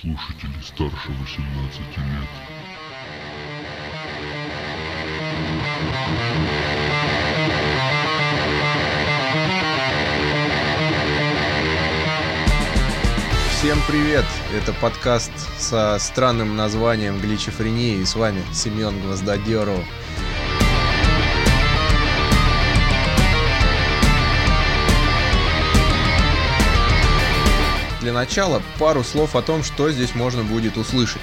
[0.00, 2.28] слушателей старше 18 лет.
[13.50, 14.24] Всем привет!
[14.52, 19.84] Это подкаст со странным названием Гличефрения и с вами Семен Гвоздодеров.
[28.14, 31.20] Начала пару слов о том, что здесь можно будет услышать.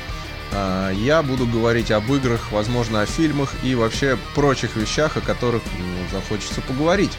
[0.54, 5.64] А, Я буду говорить об играх, возможно, о фильмах и вообще прочих вещах, о которых
[5.80, 7.18] ну, захочется поговорить.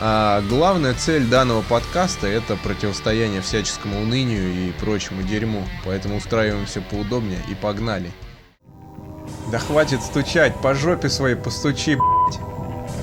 [0.00, 5.66] А главная цель данного подкаста это противостояние всяческому унынию и прочему дерьму.
[5.84, 8.12] Поэтому устраиваемся поудобнее и погнали.
[9.50, 12.40] Да хватит стучать, по жопе своей постучи, блядь.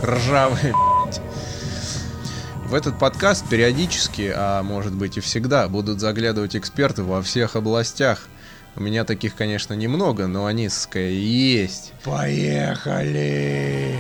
[0.04, 0.95] Ржавый, блядь.
[2.66, 8.28] В этот подкаст периодически, а может быть и всегда, будут заглядывать эксперты во всех областях.
[8.76, 11.94] У меня таких, конечно, немного, но они, сука, есть.
[12.04, 13.96] Поехали!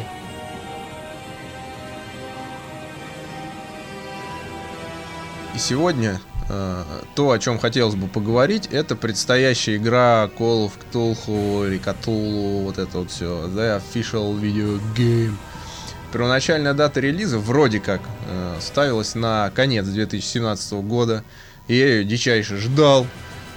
[5.53, 6.19] И сегодня
[6.49, 12.79] э, то, о чем хотелось бы поговорить, это предстоящая игра Call of Cthulhu, Cthulhu, вот
[12.79, 15.35] это вот все, The Official Video Game.
[16.15, 17.99] Первоначальная дата релиза вроде как
[18.29, 21.25] э, ставилась на конец 2017 года,
[21.67, 23.05] и я ее дичайше ждал,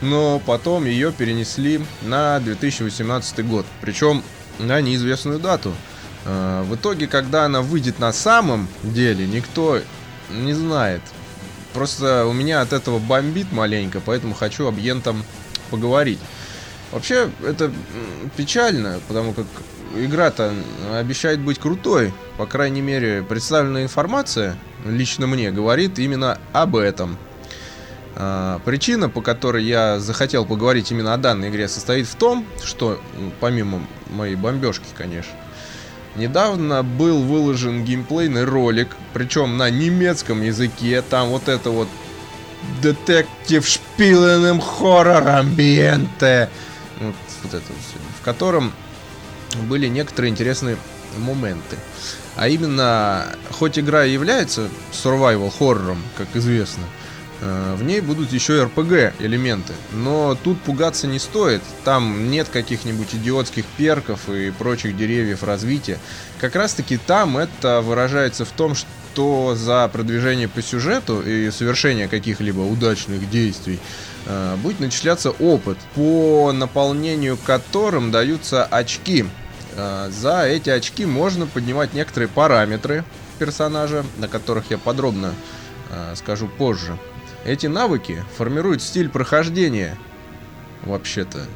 [0.01, 4.25] но потом ее перенесли на 2018 год, причем
[4.59, 5.73] на неизвестную дату.
[6.25, 9.81] Э, в итоге, когда она выйдет на самом деле, никто
[10.29, 11.03] не знает.
[11.75, 15.23] Просто у меня от этого бомбит маленько, поэтому хочу об Ентом
[15.71, 16.19] поговорить.
[16.93, 17.71] Вообще, это
[18.37, 19.47] печально, потому как
[19.97, 20.53] игра-то
[20.95, 22.13] обещает быть крутой.
[22.37, 27.19] По крайней мере, представленная информация, лично мне, говорит именно об этом.
[28.15, 33.01] А, Причина, по которой я захотел поговорить именно о данной игре, состоит в том, что,
[33.41, 35.35] помимо моей бомбежки, конечно,
[36.19, 41.01] Недавно был выложен геймплейный ролик, причем на немецком языке.
[41.03, 41.87] Там вот это вот
[42.83, 46.51] детектив шпиленным хоррор амбиенте.
[47.01, 48.73] Вот, вот всё, в котором
[49.69, 50.77] были некоторые интересные
[51.17, 51.77] моменты.
[52.37, 56.85] А именно, хоть игра и является survival хоррором, как известно,
[57.41, 59.73] э, в ней будут еще и RPG элементы.
[59.93, 61.63] Но тут пугаться не стоит.
[61.85, 65.99] Там нет каких-нибудь идиотских перков и прочих деревьев развития.
[66.39, 68.89] Как раз таки там это выражается в том, что
[69.19, 73.81] за продвижение по сюжету и совершение каких-либо удачных действий
[74.27, 79.25] э, будет начисляться опыт, по наполнению которым даются очки.
[79.77, 83.05] Э, За эти очки можно поднимать некоторые параметры
[83.39, 85.35] персонажа, на которых я подробно
[85.91, 86.97] э, скажу позже.
[87.45, 89.97] Эти навыки формируют стиль прохождения,
[90.83, 91.47] вообще-то.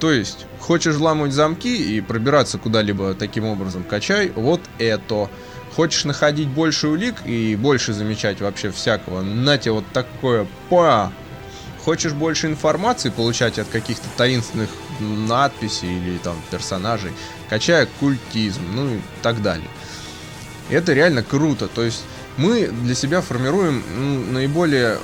[0.00, 5.28] То есть, хочешь взламывать замки и пробираться куда-либо таким образом, качай вот это.
[5.74, 11.12] Хочешь находить больше улик и больше замечать вообще всякого, на тебе вот такое па.
[11.84, 14.68] Хочешь больше информации получать от каких-то таинственных
[15.00, 17.12] надписей или там персонажей,
[17.48, 19.68] качай оккультизм, ну и так далее.
[20.68, 21.68] Это реально круто.
[21.68, 22.02] То есть
[22.36, 24.98] мы для себя формируем ну, наиболее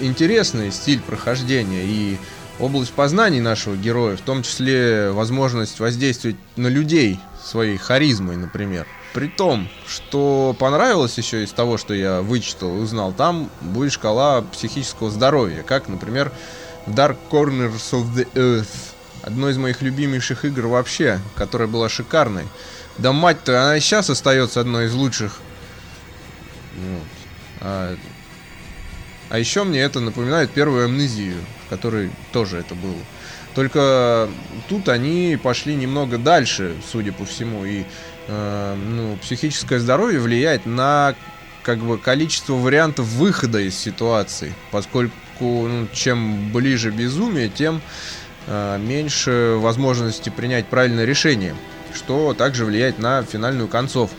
[0.00, 2.18] интересный стиль прохождения и
[2.58, 8.86] область познаний нашего героя, в том числе возможность воздействовать на людей своей харизмой, например.
[9.12, 14.40] При том, что понравилось еще из того, что я вычитал и узнал, там будет шкала
[14.40, 16.32] психического здоровья, как, например,
[16.86, 18.94] в Dark Corners of the Earth.
[19.22, 22.44] Одно из моих любимейших игр вообще, которая была шикарной.
[22.98, 25.40] Да мать-то, она и сейчас остается одной из лучших.
[26.74, 27.08] Вот.
[27.60, 27.96] А,
[29.28, 32.98] а еще мне это напоминает первую амнезию, в которой тоже это было.
[33.54, 34.28] Только
[34.68, 37.84] тут они пошли немного дальше, судя по всему, и
[38.28, 41.14] э, ну, психическое здоровье влияет на
[41.62, 47.80] как бы количество вариантов выхода из ситуации, поскольку ну, чем ближе безумие, тем
[48.46, 51.54] э, меньше возможности принять правильное решение,
[51.94, 54.16] что также влияет на финальную концовку.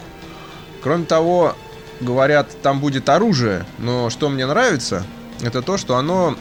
[0.81, 1.55] Кроме того,
[2.01, 5.05] говорят, там будет оружие, но что мне нравится,
[5.41, 6.35] это то, что оно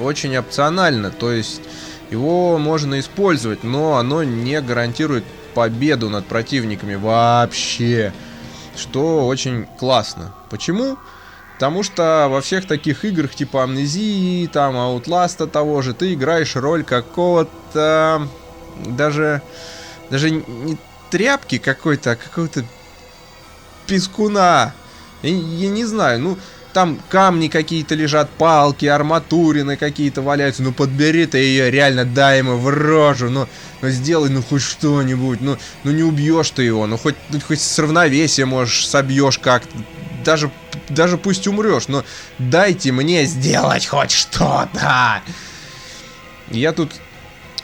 [0.00, 1.60] очень опционально, то есть
[2.10, 5.24] его можно использовать, но оно не гарантирует
[5.54, 8.12] победу над противниками вообще,
[8.76, 10.34] что очень классно.
[10.50, 10.98] Почему?
[11.54, 16.82] Потому что во всех таких играх типа Амнезии, там Outlast того же, ты играешь роль
[16.82, 18.28] какого-то
[18.84, 19.40] даже
[20.10, 20.76] даже не
[21.10, 22.64] тряпки какой-то, а какого-то
[23.86, 24.74] пескуна.
[25.22, 26.38] Я, я не знаю, ну
[26.74, 30.62] там камни какие-то лежат, палки, арматурины какие-то валяются.
[30.62, 33.30] Ну подбери ты ее, реально дай ему в рожу.
[33.30, 33.48] Ну,
[33.80, 35.40] ну сделай ну хоть что-нибудь.
[35.40, 36.86] Ну, ну не убьешь ты его.
[36.86, 39.78] Ну хоть, ну, хоть с равновесия можешь собьешь как-то.
[40.24, 40.50] Даже,
[40.88, 42.04] даже пусть умрешь, но
[42.38, 45.22] дайте мне сделать хоть что-то.
[46.50, 46.92] Я тут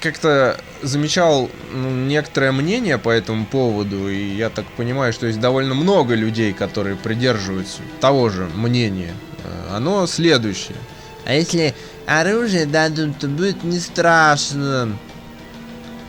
[0.00, 5.74] как-то замечал ну, некоторое мнение по этому поводу, и я так понимаю, что есть довольно
[5.74, 9.14] много людей, которые придерживаются того же мнения.
[9.44, 10.76] Э, оно следующее.
[11.24, 11.74] А если
[12.06, 14.96] оружие дадут, то будет не страшно.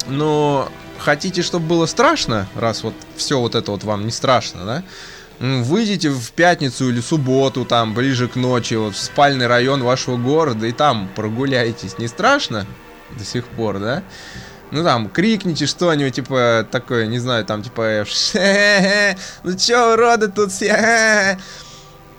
[0.07, 4.83] Но хотите, чтобы было страшно, раз вот все вот это вот вам не страшно, да?
[5.39, 10.67] Выйдите в пятницу или субботу, там, ближе к ночи, вот в спальный район вашего города,
[10.67, 11.97] и там прогуляйтесь.
[11.97, 12.67] Не страшно?
[13.17, 14.03] до сих пор, да?
[14.71, 18.06] Ну там, крикните что-нибудь, типа, такое, не знаю, там, типа,
[19.44, 21.38] ну чё, уроды тут все,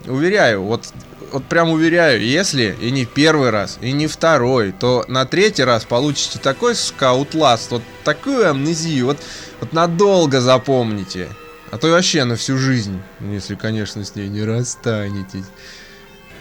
[0.05, 0.85] Уверяю, вот,
[1.31, 5.85] вот прям уверяю, если и не первый раз, и не второй, то на третий раз
[5.85, 9.17] получите такой скаутласт, вот такую амнезию, вот,
[9.59, 11.29] вот надолго запомните.
[11.71, 15.45] А то и вообще на всю жизнь, если, конечно, с ней не расстанетесь.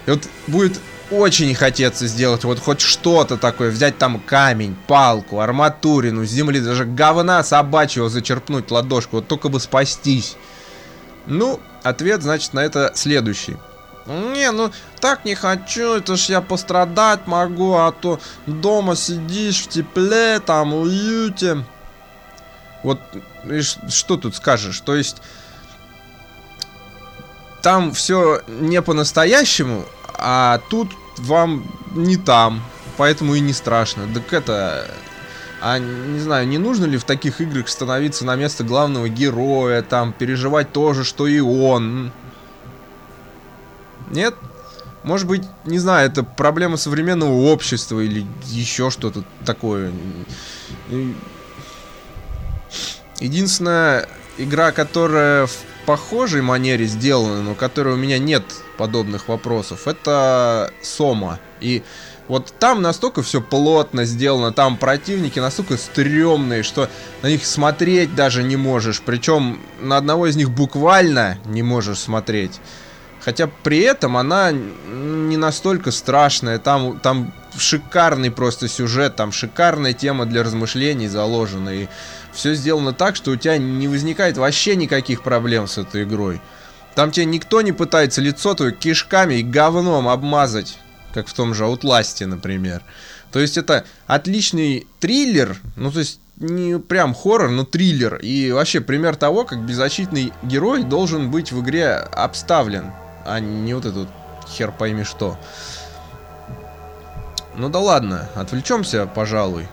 [0.05, 0.79] И вот будет
[1.13, 7.43] очень хотеться сделать вот хоть что-то такое, взять там камень, палку, арматурину, земли, даже говна
[7.43, 10.37] собачьего зачерпнуть ладошку, вот только бы спастись.
[11.27, 13.57] Ну, ответ, значит, на это следующий.
[14.07, 19.69] Не, ну так не хочу, это ж я пострадать могу, а то дома сидишь в
[19.69, 21.65] тепле, там, уюте.
[22.83, 22.99] Вот,
[23.89, 24.81] что тут скажешь?
[24.81, 25.23] То есть,
[27.63, 29.85] там все не по-настоящему,
[30.15, 31.65] а тут вам
[31.95, 32.63] не там,
[32.97, 34.07] поэтому и не страшно.
[34.13, 34.91] Так это...
[35.61, 40.13] А не знаю, не нужно ли в таких играх становиться на место главного героя, там,
[40.13, 42.11] переживать то же, что и он?
[44.11, 44.35] Нет?
[45.05, 49.93] Может быть, не знаю, это проблема современного общества или еще что-то такое.
[53.21, 54.09] Единственная
[54.39, 55.57] игра, которая в
[55.87, 58.45] похожей манере сделана, но которой у меня нет
[58.77, 61.39] подобных вопросов, это Сома.
[61.61, 61.83] И
[62.29, 66.89] вот там настолько все плотно сделано, там противники настолько стрёмные, что
[67.23, 69.03] на них смотреть даже не можешь.
[69.03, 72.61] Причем на одного из них буквально не можешь смотреть.
[73.21, 76.59] Хотя при этом она не настолько страшная.
[76.59, 81.71] Там, там шикарный просто сюжет, там шикарная тема для размышлений заложена.
[81.71, 81.89] И
[82.33, 86.41] все сделано так, что у тебя не возникает вообще никаких проблем с этой игрой.
[86.95, 90.79] Там тебе никто не пытается лицо твое кишками и говном обмазать,
[91.15, 92.83] как в том же Outlast, например.
[93.31, 98.17] То есть это отличный триллер, ну то есть не прям хоррор, но триллер.
[98.17, 102.93] И вообще пример того, как беззащитный герой должен быть в игре обставлен,
[103.25, 104.09] а не вот этот
[104.49, 105.39] хер пойми что.
[107.57, 109.67] Ну да ладно, отвлечемся, пожалуй.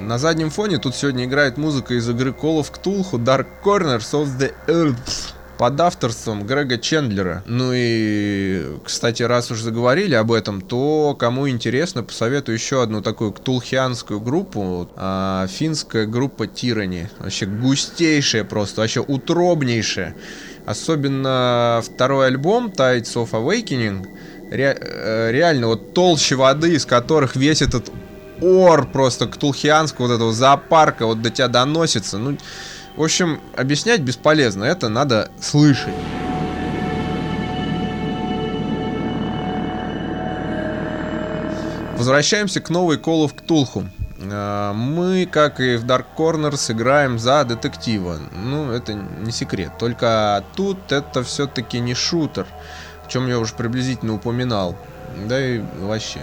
[0.00, 4.38] На заднем фоне тут сегодня играет музыка из игры Call of Cthulhu Dark Corners of
[4.38, 7.42] the Earth под авторством Грега Чендлера.
[7.46, 13.32] Ну и, кстати, раз уж заговорили об этом, то кому интересно, посоветую еще одну такую
[13.32, 14.88] ктулхианскую группу.
[14.96, 17.08] А, финская группа Тирани.
[17.18, 20.14] Вообще густейшая просто, вообще утробнейшая.
[20.66, 24.06] Особенно второй альбом Tides of Awakening.
[24.50, 27.90] Ре, э, реально вот толще воды, из которых весь этот
[28.40, 32.18] ор просто ктулхианского вот этого зоопарка вот до тебя доносится.
[32.18, 32.36] Ну,
[32.96, 35.94] в общем, объяснять бесполезно, это надо слышать.
[41.96, 43.86] Возвращаемся к новой Call of Cthulhu.
[44.30, 48.18] А, мы, как и в Dark Corners, играем за детектива.
[48.32, 49.72] Ну, это не секрет.
[49.78, 52.46] Только тут это все-таки не шутер,
[53.04, 54.76] о чем я уже приблизительно упоминал.
[55.26, 56.20] Да и вообще.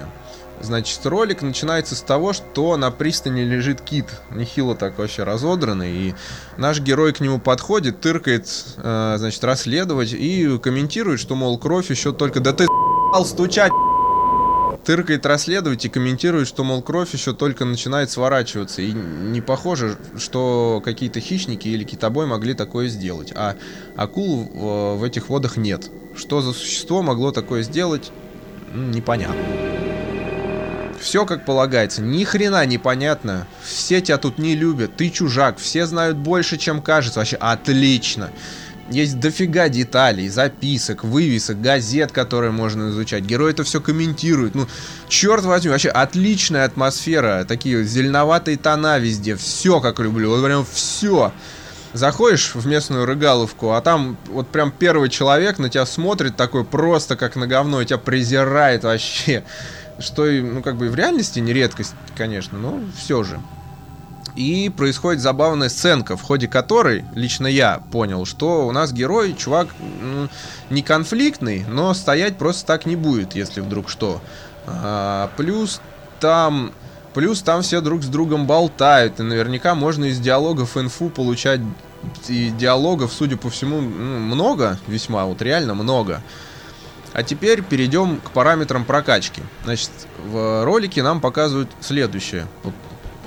[0.62, 4.06] Значит, ролик начинается с того, что на пристани лежит кит.
[4.32, 5.92] Нехило так вообще разодранный.
[5.92, 6.16] И
[6.58, 12.14] наш герой к нему подходит, тыркает, э, значит, расследовать и комментирует, что, мол, кровь еще
[12.14, 12.40] только...
[12.40, 12.66] Да ты
[13.26, 13.72] стучать!
[14.86, 18.82] Тыркает расследовать и комментирует, что, мол, кровь еще только начинает сворачиваться.
[18.82, 23.32] И не похоже, что какие-то хищники или китобой могли такое сделать.
[23.36, 23.56] А
[23.96, 25.90] акул в, в этих водах нет.
[26.16, 28.12] Что за существо могло такое сделать,
[28.74, 29.83] непонятно.
[31.04, 33.46] Все как полагается, ни хрена непонятно.
[33.62, 37.20] Все тебя тут не любят, ты чужак, все знают больше, чем кажется.
[37.20, 38.32] Вообще отлично.
[38.90, 43.24] Есть дофига деталей, записок, вывесок, газет, которые можно изучать.
[43.26, 44.56] Герой это все комментирует.
[44.56, 44.68] Ну,
[45.10, 47.46] черт возьми, вообще отличная атмосфера.
[47.46, 49.36] Такие зеленоватые тона везде.
[49.36, 50.30] Все как люблю.
[50.30, 51.34] Вот прям все.
[51.94, 57.16] заходишь в местную рыгаловку, а там вот прям первый человек на тебя смотрит такой просто
[57.16, 59.44] как на говно, и тебя презирает вообще.
[60.00, 63.40] Что, ну, как бы в реальности не редкость, конечно, но все же.
[64.36, 69.68] И происходит забавная сценка, в ходе которой лично я понял, что у нас герой, чувак,
[70.72, 74.22] не конфликтный, но стоять просто так не будет, если вдруг что.
[74.66, 75.82] А, плюс
[76.20, 76.74] там
[77.14, 81.62] Плюс там все друг с другом болтают, и наверняка можно из диалогов инфу получать.
[82.28, 86.22] И диалогов, судя по всему, ну, много, весьма, вот реально много.
[87.14, 89.42] А теперь перейдем к параметрам прокачки.
[89.64, 89.92] Значит,
[90.26, 92.48] в ролике нам показывают следующее.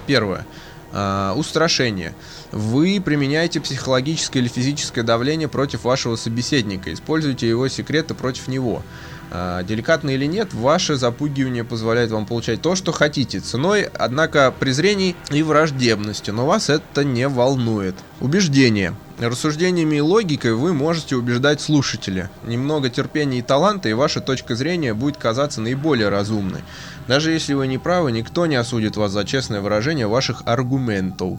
[0.06, 0.44] Первое.
[0.92, 2.14] Э, устрашение.
[2.52, 6.92] Вы применяете психологическое или физическое давление против вашего собеседника.
[6.92, 8.82] Используйте его секреты против него.
[9.30, 15.16] Э, деликатно или нет, ваше запугивание позволяет вам получать то, что хотите, ценой, однако, презрений
[15.30, 17.94] и враждебности, но вас это не волнует.
[18.20, 18.94] Убеждение.
[19.18, 22.30] Рассуждениями и логикой вы можете убеждать слушателя.
[22.44, 26.60] Немного терпения и таланта, и ваша точка зрения будет казаться наиболее разумной.
[27.08, 31.38] Даже если вы не правы, никто не осудит вас за честное выражение ваших аргументов.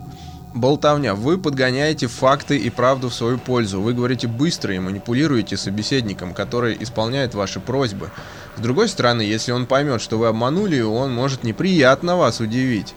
[0.55, 1.13] Болтовня.
[1.13, 3.79] Вы подгоняете факты и правду в свою пользу.
[3.79, 8.09] Вы говорите быстро и манипулируете собеседником, который исполняет ваши просьбы.
[8.57, 12.95] С другой стороны, если он поймет, что вы обманули, он может неприятно вас удивить.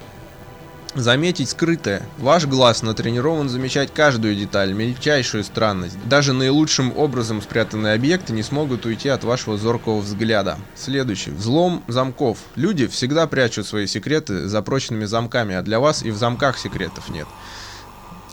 [0.96, 2.02] Заметить скрытое.
[2.18, 5.96] Ваш глаз натренирован замечать каждую деталь, мельчайшую странность.
[6.06, 10.58] Даже наилучшим образом спрятанные объекты не смогут уйти от вашего зоркого взгляда.
[10.74, 11.30] Следующий.
[11.30, 12.38] Взлом замков.
[12.56, 17.08] Люди всегда прячут свои секреты за прочными замками, а для вас и в замках секретов
[17.08, 17.28] нет.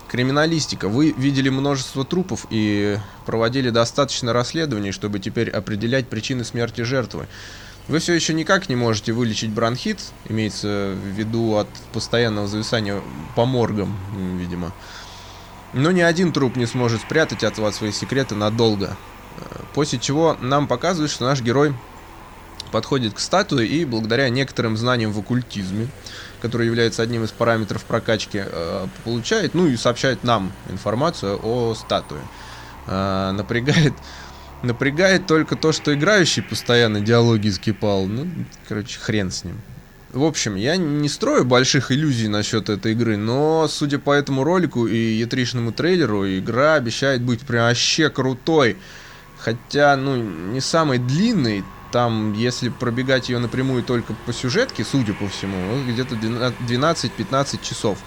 [0.07, 0.89] Криминалистика.
[0.89, 2.97] Вы видели множество трупов и
[3.27, 7.27] проводили достаточно расследований, чтобы теперь определять причины смерти жертвы.
[7.87, 13.01] Вы все еще никак не можете вылечить бронхит, имеется в виду от постоянного зависания
[13.35, 13.97] по моргам,
[14.37, 14.73] видимо.
[15.73, 18.97] Но ни один труп не сможет спрятать от вас свои секреты надолго.
[19.73, 21.73] После чего нам показывают, что наш герой
[22.71, 25.87] подходит к статуе и благодаря некоторым знаниям в оккультизме,
[26.41, 32.21] который является одним из параметров прокачки, э, получает, ну и сообщает нам информацию о статуе.
[32.87, 33.93] Э, напрягает
[34.63, 38.07] Напрягает только то, что играющий постоянно диалоги скипал.
[38.07, 38.27] Ну,
[38.67, 39.61] короче, хрен с ним.
[40.11, 44.87] В общем, я не строю больших иллюзий насчет этой игры, но, судя по этому ролику
[44.87, 48.77] и ятричному трейлеру, игра обещает быть прям вообще крутой.
[49.37, 55.27] Хотя, ну, не самый длинный, там, если пробегать ее напрямую только по сюжетке, судя по
[55.27, 57.99] всему, где-то 12-15 часов.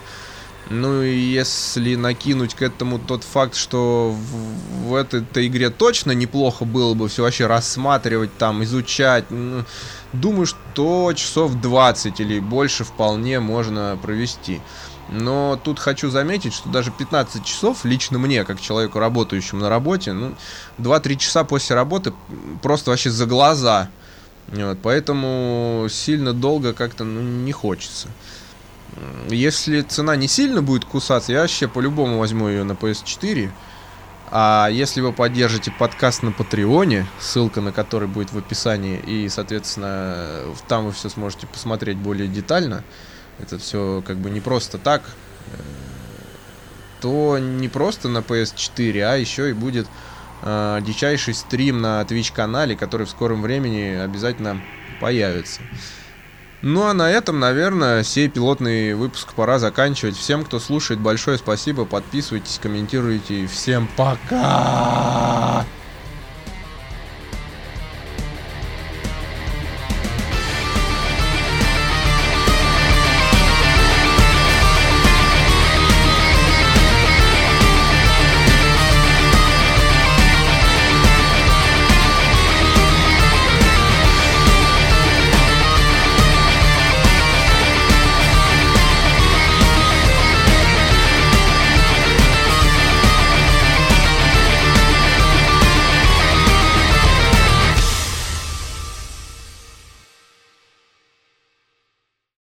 [0.68, 6.12] Ну и если накинуть к этому тот факт, что в, в этой, этой игре точно
[6.12, 9.64] неплохо было бы все вообще рассматривать, там, изучать, ну,
[10.12, 14.60] думаю, что часов 20 или больше вполне можно провести.
[15.08, 20.12] Но тут хочу заметить, что даже 15 часов лично мне, как человеку, работающему на работе,
[20.12, 20.34] ну,
[20.78, 22.12] 2-3 часа после работы
[22.62, 23.90] просто вообще за глаза.
[24.46, 28.08] Вот, поэтому сильно долго как-то ну, не хочется.
[29.28, 33.50] Если цена не сильно будет кусаться, я вообще по-любому возьму ее на PS4.
[34.32, 40.42] А если вы поддержите подкаст на Патреоне, ссылка на который будет в описании, и, соответственно,
[40.68, 42.84] там вы все сможете посмотреть более детально,
[43.40, 45.56] это все как бы не просто так, э,
[47.00, 49.88] то не просто на PS4, а еще и будет
[50.42, 54.62] э, дичайший стрим на Twitch канале, который в скором времени обязательно
[55.00, 55.60] появится.
[56.62, 60.16] Ну а на этом, наверное, сей пилотный выпуск пора заканчивать.
[60.16, 61.84] Всем, кто слушает, большое спасибо.
[61.84, 63.46] Подписывайтесь, комментируйте.
[63.46, 65.64] Всем пока!